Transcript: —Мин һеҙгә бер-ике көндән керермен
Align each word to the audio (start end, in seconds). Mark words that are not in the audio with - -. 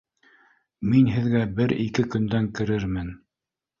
—Мин 0.93 1.11
һеҙгә 1.17 1.43
бер-ике 1.61 2.07
көндән 2.17 2.49
керермен 2.61 3.13